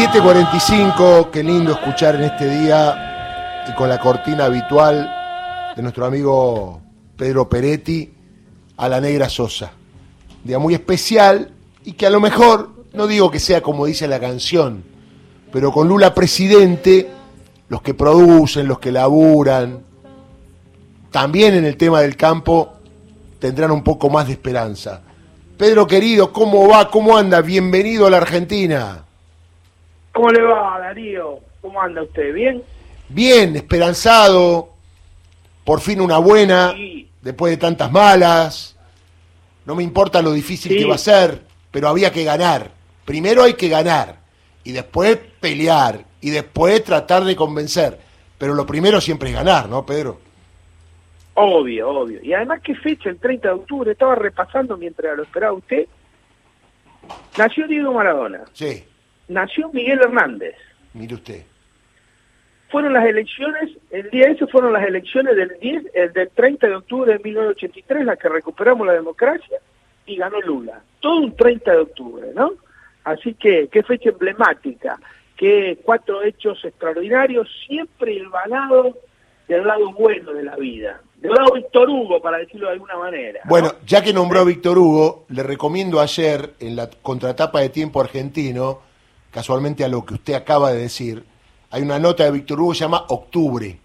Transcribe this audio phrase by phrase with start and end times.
[0.00, 6.80] 7.45, qué lindo escuchar en este día y con la cortina habitual de nuestro amigo
[7.18, 8.10] Pedro Peretti
[8.78, 9.72] a la Negra Sosa.
[10.42, 11.52] Día muy especial
[11.84, 14.84] y que a lo mejor, no digo que sea como dice la canción,
[15.52, 17.10] pero con Lula presidente,
[17.68, 19.80] los que producen, los que laburan,
[21.10, 22.72] también en el tema del campo,
[23.38, 25.02] tendrán un poco más de esperanza.
[25.58, 26.90] Pedro querido, ¿cómo va?
[26.90, 27.42] ¿Cómo anda?
[27.42, 29.04] Bienvenido a la Argentina.
[30.12, 31.40] ¿Cómo le va, Darío?
[31.60, 32.34] ¿Cómo anda usted?
[32.34, 32.62] ¿Bien?
[33.08, 34.70] Bien, esperanzado.
[35.64, 36.74] Por fin una buena,
[37.20, 38.76] después de tantas malas.
[39.66, 42.70] No me importa lo difícil que va a ser, pero había que ganar.
[43.04, 44.18] Primero hay que ganar
[44.64, 47.98] y después pelear y después tratar de convencer.
[48.38, 50.18] Pero lo primero siempre es ganar, ¿no, Pedro?
[51.34, 52.20] Obvio, obvio.
[52.22, 53.10] Y además, ¿qué fecha?
[53.10, 53.92] El 30 de octubre.
[53.92, 55.86] Estaba repasando mientras lo esperaba usted.
[57.36, 58.40] Nació Diego Maradona.
[58.52, 58.84] Sí
[59.30, 60.54] nació Miguel Hernández.
[60.92, 61.42] Mire usted.
[62.68, 66.74] Fueron las elecciones, el día ese fueron las elecciones del 10, el del 30 de
[66.76, 69.58] octubre de 1983, las que recuperamos la democracia,
[70.06, 70.80] y ganó Lula.
[71.00, 72.52] Todo un 30 de octubre, ¿no?
[73.04, 75.00] Así que, qué fecha emblemática,
[75.36, 78.96] qué cuatro hechos extraordinarios, siempre el balado
[79.48, 81.00] del lado bueno de la vida.
[81.16, 83.40] Del lado Víctor Hugo, para decirlo de alguna manera.
[83.46, 88.00] Bueno, ya que nombró a Víctor Hugo, le recomiendo ayer, en la contratapa de tiempo
[88.00, 88.89] argentino,
[89.30, 91.24] casualmente a lo que usted acaba de decir,
[91.70, 93.78] hay una nota de Víctor Hugo que se llama Octubre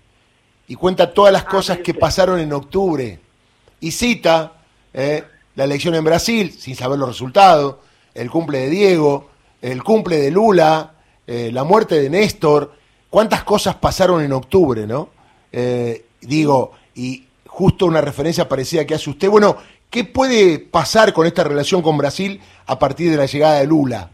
[0.67, 3.19] y cuenta todas las ah, cosas que pasaron en octubre
[3.79, 4.53] y cita
[4.93, 5.23] eh,
[5.55, 7.75] la elección en Brasil sin saber los resultados,
[8.13, 9.29] el cumple de Diego,
[9.61, 10.95] el cumple de Lula,
[11.27, 12.73] eh, la muerte de Néstor,
[13.09, 15.09] cuántas cosas pasaron en octubre, ¿no?
[15.51, 19.29] Eh, digo, y justo una referencia parecida que hace usted.
[19.29, 19.57] Bueno,
[19.89, 24.11] ¿qué puede pasar con esta relación con Brasil a partir de la llegada de Lula?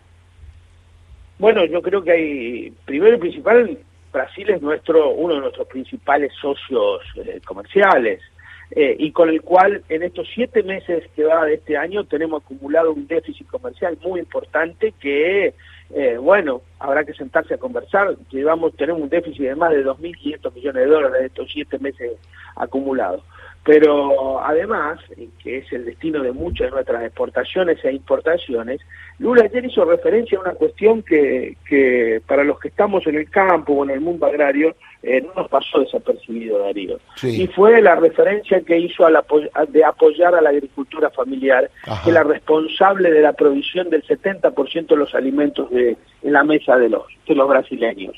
[1.42, 3.76] Bueno, yo creo que hay, primero y principal,
[4.14, 8.22] Brasil es nuestro uno de nuestros principales socios eh, comerciales
[8.70, 12.44] eh, y con el cual en estos siete meses que va de este año tenemos
[12.44, 15.56] acumulado un déficit comercial muy importante que,
[15.96, 18.16] eh, bueno, habrá que sentarse a conversar.
[18.30, 22.20] Llevamos, tenemos un déficit de más de 2.500 millones de dólares de estos siete meses
[22.56, 23.24] acumulados.
[23.64, 25.00] Pero además,
[25.44, 28.82] que es el destino de muchas de nuestras exportaciones e importaciones,
[29.20, 33.30] Lula ayer hizo referencia a una cuestión que, que para los que estamos en el
[33.30, 37.00] campo o en el mundo agrario eh, no nos pasó desapercibido, Darío.
[37.22, 39.24] Y fue la referencia que hizo a la,
[39.70, 41.70] de apoyar a la agricultura familiar,
[42.04, 46.44] que es la responsable de la provisión del 70% de los alimentos de, en la
[46.44, 48.16] mesa de los, de los brasileños.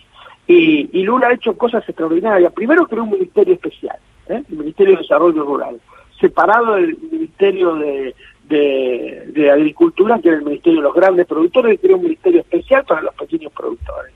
[0.47, 2.53] Y, y Lula ha hecho cosas extraordinarias.
[2.53, 4.43] Primero creó un ministerio especial ¿eh?
[4.49, 5.79] el Ministerio de Desarrollo Rural,
[6.19, 8.15] separado del Ministerio de,
[8.47, 12.85] de, Agricultura, que era el Ministerio de los Grandes Productores, y creó un ministerio especial
[12.85, 14.13] para los pequeños productores.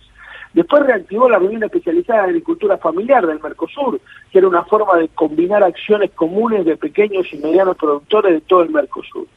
[0.54, 4.00] Después reactivó la reunión especializada de agricultura familiar del Mercosur,
[4.32, 8.64] que era una forma de combinar acciones comunes de pequeños y medianos productores de todo
[8.64, 9.28] el Mercosur.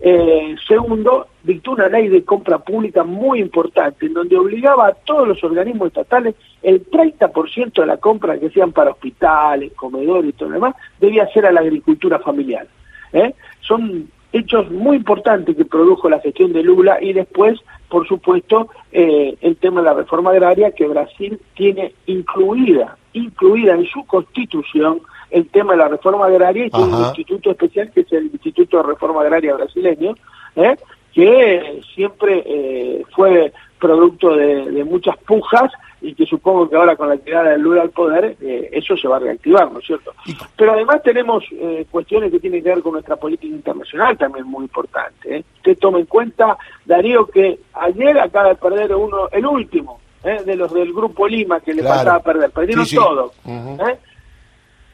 [0.00, 5.26] Eh, segundo, dictó una ley de compra pública muy importante, en donde obligaba a todos
[5.26, 10.50] los organismos estatales el 30% de la compra que sean para hospitales, comedores y todo
[10.50, 12.66] lo demás, debía ser a la agricultura familiar.
[13.12, 13.34] ¿eh?
[13.60, 19.36] Son hechos muy importantes que produjo la gestión de Lula y después, por supuesto, eh,
[19.40, 25.00] el tema de la reforma agraria que Brasil tiene incluida, incluida en su constitución
[25.30, 28.78] el tema de la reforma agraria y tiene un instituto especial que es el Instituto
[28.78, 30.14] de Reforma Agraria Brasileño,
[30.56, 30.76] ¿eh?
[31.12, 37.16] que siempre eh, fue producto de, muchas pujas y que supongo que ahora con la
[37.16, 40.12] llegada de Lula al poder eh, eso se va a reactivar, ¿no es cierto?
[40.56, 41.44] Pero además tenemos
[41.90, 45.44] cuestiones que tienen que ver con nuestra política internacional también muy importante.
[45.56, 50.72] Usted tome en cuenta, Darío, que ayer acaba de perder uno, el último, de los
[50.72, 53.32] del Grupo Lima que le pasaba a perder, perdieron todo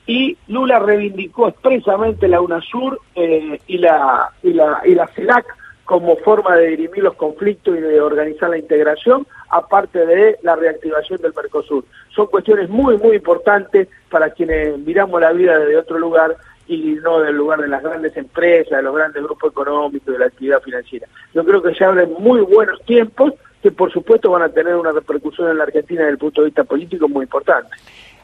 [0.06, 5.46] y Lula reivindicó expresamente la UNASUR eh, y, la, y, la, y la CELAC
[5.84, 11.20] como forma de dirimir los conflictos y de organizar la integración, aparte de la reactivación
[11.20, 11.84] del Mercosur.
[12.14, 16.36] Son cuestiones muy, muy importantes para quienes miramos la vida desde otro lugar
[16.66, 20.26] y no del lugar de las grandes empresas, de los grandes grupos económicos, de la
[20.26, 21.06] actividad financiera.
[21.34, 24.92] Yo creo que se abren muy buenos tiempos que por supuesto van a tener una
[24.92, 27.70] repercusión en la Argentina desde el punto de vista político muy importante.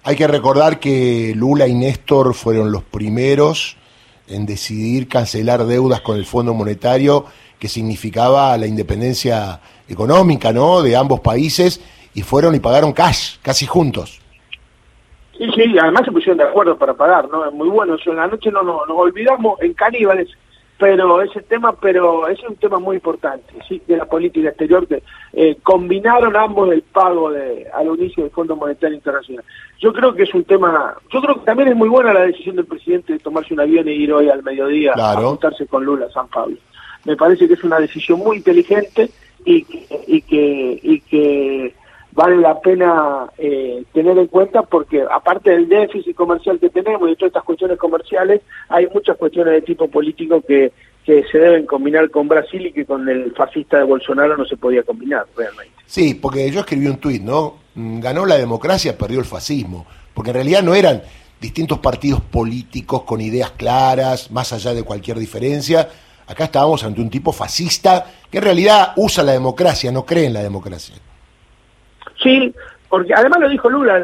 [0.03, 3.77] Hay que recordar que Lula y Néstor fueron los primeros
[4.29, 7.27] en decidir cancelar deudas con el Fondo Monetario,
[7.59, 10.83] que significaba la independencia económica ¿no?
[10.83, 11.83] de ambos países,
[12.15, 14.21] y fueron y pagaron cash, casi juntos.
[15.37, 17.47] Sí, sí, además se pusieron de acuerdo para pagar, ¿no?
[17.47, 18.11] Es muy bueno eso.
[18.11, 20.29] En la noche no, no nos olvidamos, en Caníbales,
[20.81, 24.89] pero ese tema, pero ese es un tema muy importante, sí, de la política exterior
[24.89, 25.03] que
[25.35, 29.45] eh, combinaron ambos el pago de al inicio del Fondo Monetario Internacional.
[29.79, 32.57] Yo creo que es un tema, yo creo que también es muy buena la decisión
[32.57, 36.07] del presidente de tomarse un avión e ir hoy al mediodía a juntarse con Lula
[36.07, 36.57] a San Pablo.
[37.05, 39.11] Me parece que es una decisión muy inteligente
[39.45, 39.67] y
[40.07, 41.75] y que, y que
[42.13, 47.11] vale la pena eh, tener en cuenta porque aparte del déficit comercial que tenemos y
[47.11, 50.73] de todas estas cuestiones comerciales, hay muchas cuestiones de tipo político que,
[51.05, 54.57] que se deben combinar con Brasil y que con el fascista de Bolsonaro no se
[54.57, 55.73] podía combinar realmente.
[55.87, 57.59] Sí, porque yo escribí un tuit, ¿no?
[57.75, 61.03] Mm, ganó la democracia, perdió el fascismo, porque en realidad no eran
[61.41, 65.89] distintos partidos políticos con ideas claras, más allá de cualquier diferencia.
[66.27, 70.35] Acá estábamos ante un tipo fascista que en realidad usa la democracia, no cree en
[70.35, 70.95] la democracia.
[72.23, 72.55] Sí,
[72.89, 74.03] porque además lo dijo Lula,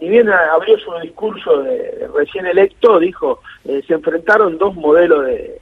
[0.00, 5.60] ni bien abrió su discurso de, recién electo, dijo, eh, se enfrentaron dos modelos de,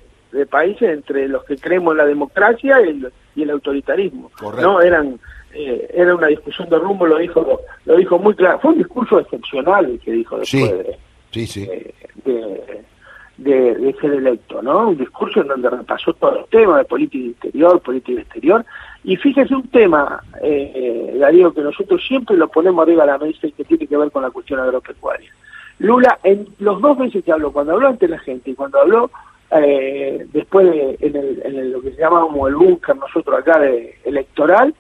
[0.50, 4.30] países entre los que creemos en la democracia y el, autoritarismo.
[4.60, 5.18] No eran
[5.54, 8.58] eh, era una discusión de rumbo, lo dijo lo dijo muy claro.
[8.60, 10.98] Fue un discurso excepcional el que dijo después de,
[11.30, 11.66] sí, sí.
[12.24, 12.82] de,
[13.42, 14.88] de, ser electo, ¿no?
[14.88, 18.64] Un discurso en donde repasó todo el tema de política interior, política exterior,
[19.04, 23.46] y fíjese un tema, eh, Darío, que nosotros siempre lo ponemos arriba de la mesa
[23.46, 25.30] y que tiene que ver con la cuestión agropecuaria.
[25.78, 29.10] Lula, en los dos veces que habló, cuando habló ante la gente y cuando habló
[29.50, 33.58] eh, después de, en, el, en lo que se llama como el búnker nosotros acá
[33.58, 34.74] de electoral,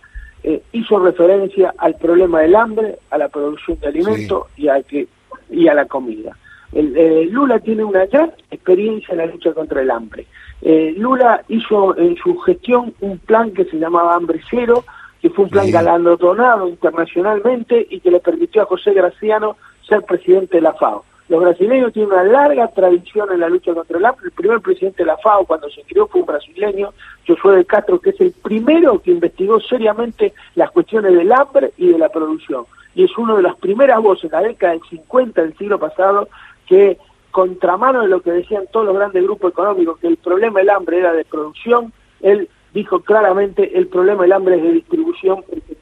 [0.44, 5.06] eh, hizo referencia al problema del hambre, a la producción de alimentos y, a que,
[5.50, 6.36] y a la comida.
[6.72, 10.26] El, eh, Lula tiene una gran experiencia en la lucha contra el hambre.
[10.62, 14.84] Eh, Lula hizo en su gestión un plan que se llamaba Hambre Cero,
[15.20, 20.56] que fue un plan galardonado internacionalmente y que le permitió a José Graciano ser presidente
[20.56, 21.04] de la FAO.
[21.28, 24.26] Los brasileños tienen una larga tradición en la lucha contra el hambre.
[24.26, 26.92] El primer presidente de la FAO cuando se creó fue un brasileño,
[27.26, 31.88] Josué de Castro, que es el primero que investigó seriamente las cuestiones del hambre y
[31.88, 32.64] de la producción.
[32.94, 36.28] Y es una de las primeras voces en la década del 50 del siglo pasado
[36.66, 36.98] que
[37.30, 40.98] contramano de lo que decían todos los grandes grupos económicos, que el problema del hambre
[40.98, 45.76] era de producción, él dijo claramente el problema del hambre es de distribución, porque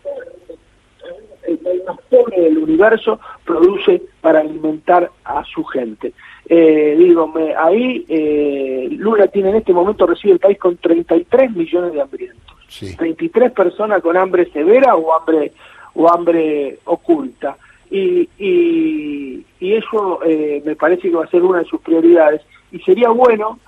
[1.49, 6.13] el país más pobre del universo produce para alimentar a su gente.
[6.49, 11.55] Eh, digo, me, ahí eh, Lula tiene en este momento, recibe el país con 33
[11.55, 12.57] millones de hambrientos.
[12.97, 15.53] 33 personas con hambre severa o hambre,
[15.95, 17.57] o hambre oculta
[17.91, 19.30] y, y,
[19.61, 22.41] eso eh, me parece que va a ser una de sus prioridades.
[22.73, 23.59] Y sería bueno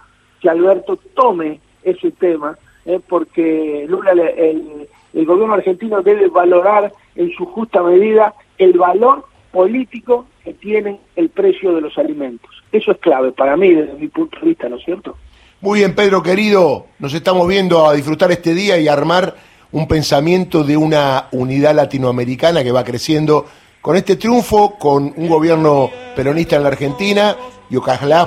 [0.40, 7.30] que Alberto tome ese tema, eh, porque Lula, el, el gobierno argentino debe valorar en
[7.32, 12.50] su justa medida el valor político que tiene el precio de los alimentos.
[12.72, 15.16] Eso es clave para mí desde mi punto de vista, ¿no es cierto?
[15.60, 19.36] Muy bien, Pedro querido, nos estamos viendo a disfrutar este día y armar
[19.70, 23.46] un pensamiento de una unidad latinoamericana que va creciendo
[23.82, 27.36] con este triunfo, con un gobierno peronista en la Argentina
[27.68, 27.76] y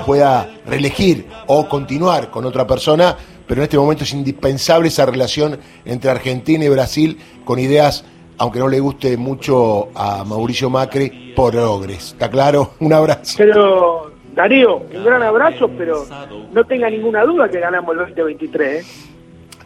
[0.06, 3.16] pueda reelegir o continuar con otra persona,
[3.48, 8.04] pero en este momento es indispensable esa relación entre Argentina y Brasil con ideas,
[8.38, 12.12] aunque no le guste mucho a Mauricio Macri, progres.
[12.12, 12.72] ¿Está claro?
[12.80, 13.36] Un abrazo.
[13.38, 16.06] Pero, Darío, un gran abrazo, pero
[16.51, 18.84] no tenga ninguna duda que ganamos el 2023.
[18.84, 19.15] ¿eh?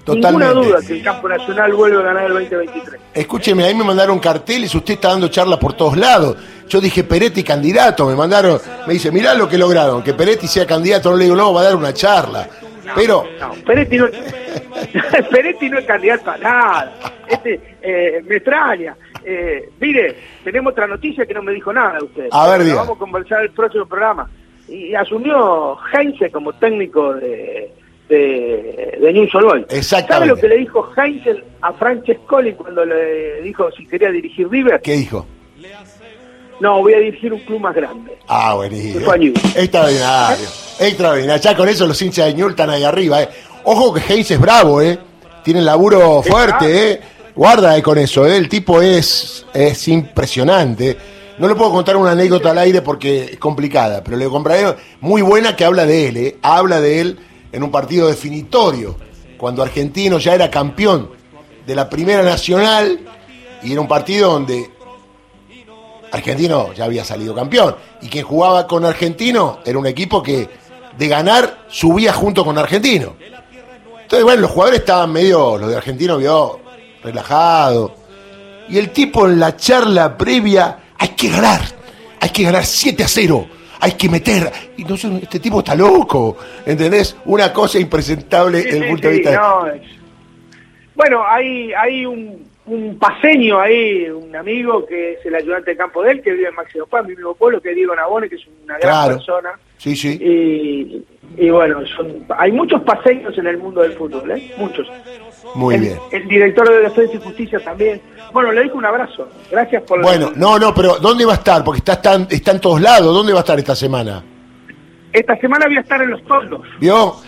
[0.08, 3.02] Ninguna duda que el campo nacional vuelve a ganar el 2023.
[3.14, 6.38] Escúcheme, ahí me mandaron carteles, usted está dando charlas por todos lados.
[6.68, 10.66] Yo dije Peretti candidato, me mandaron, me dice, mirá lo que lograron, que Peretti sea
[10.66, 12.48] candidato, no le digo, no, va a dar una charla.
[12.96, 13.24] Pero.
[13.40, 14.08] No, Peretti no,
[15.32, 16.94] Peretti no es candidato a nada.
[17.28, 18.96] Este, eh, me extraña.
[19.24, 22.28] Eh, mire, tenemos otra noticia que no me dijo nada usted.
[22.32, 24.30] A ver, Vamos a conversar el próximo programa.
[24.68, 27.72] Y asumió Heinze como técnico de,
[28.10, 29.28] de, de New
[29.82, 34.82] ¿Sabe lo que le dijo Heinzel a Francescoli cuando le dijo si quería dirigir River?
[34.82, 35.26] ¿Qué dijo?
[36.60, 38.18] No, voy a dirigir un club más grande.
[38.28, 39.14] Ah, buenísimo.
[39.56, 40.48] Extraordinario.
[40.80, 41.42] Extraordinario.
[41.42, 43.22] Ya con eso los hinchas de Newell están ahí arriba.
[43.22, 43.30] Eh.
[43.64, 44.98] Ojo que Heinz es bravo, ¿eh?
[45.44, 47.02] Tiene laburo fuerte, ¿eh?
[47.36, 48.36] Guarda con eso, ¿eh?
[48.36, 50.98] El tipo es, es impresionante.
[51.38, 55.22] No le puedo contar una anécdota al aire porque es complicada, pero le compraré muy
[55.22, 56.38] buena que habla de él, ¿eh?
[56.42, 57.20] Habla de él
[57.52, 58.96] en un partido definitorio,
[59.38, 61.12] cuando Argentino ya era campeón
[61.66, 63.00] de la Primera Nacional
[63.64, 64.70] y era un partido donde
[66.12, 70.50] Argentino ya había salido campeón y quien jugaba con Argentino era un equipo que
[70.98, 73.16] de ganar subía junto con Argentino.
[74.02, 76.60] Entonces, bueno, los jugadores estaban medio, los de Argentino vio
[77.04, 77.96] relajado.
[78.68, 81.62] Y el tipo en la charla previa, hay que ganar,
[82.20, 83.48] hay que ganar 7 a 0
[83.80, 84.52] hay que meter.
[84.78, 87.16] Y no sé, este tipo está loco, ¿entendés?
[87.26, 89.36] Una cosa impresentable Sí, desde el sí, punto de sí, vista.
[89.38, 89.82] no, es-
[90.96, 96.04] Bueno, hay, hay un, un paseño ahí, un amigo que es el ayudante de campo
[96.04, 98.36] de él, que vive en Máximo Paz, mi mismo pueblo, que es Diego Nabone, que
[98.36, 99.16] es una gran Claro.
[99.16, 99.50] persona.
[99.78, 100.18] Sí, sí.
[100.22, 101.06] Y,
[101.46, 104.52] y bueno, son, hay muchos paseños en el mundo del fútbol, ¿eh?
[104.58, 104.88] Muchos.
[105.56, 106.00] Muy el, bien.
[106.12, 108.02] el director de Defensa y Justicia también.
[108.32, 109.28] Bueno, le dejo un abrazo.
[109.50, 111.64] Gracias por Bueno, no, no, pero ¿dónde va a estar?
[111.64, 113.14] Porque está, está, está en todos lados.
[113.14, 114.24] ¿Dónde va a estar esta semana?
[115.12, 116.62] Esta semana voy a estar en los toldos.
[116.80, 117.16] ¿Vio?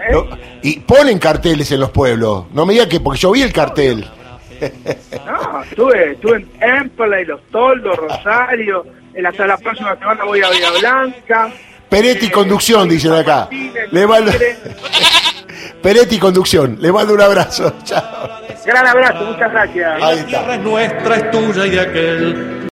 [0.00, 0.28] Eh, no,
[0.62, 2.44] y ponen carteles en los pueblos.
[2.52, 4.06] No me diga que, porque yo vi el cartel.
[5.26, 8.86] No, estuve, estuve en Empla y Los Toldos, Rosario.
[9.12, 11.50] En la, hasta la próxima semana voy a Villa Blanca.
[11.88, 13.48] Peretti Eh, conducción, dicen acá.
[13.90, 14.30] Le mando...
[15.82, 16.76] Peretti conducción.
[16.80, 17.74] Le mando un abrazo.
[17.84, 18.02] Chao.
[18.66, 19.92] Gran abrazo, muchas gracias.
[19.94, 20.26] Ahí La está.
[20.26, 22.57] tierra es nuestra, es tuya y de aquel.